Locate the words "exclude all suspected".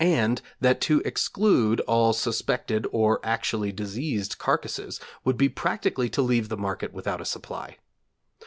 1.05-2.87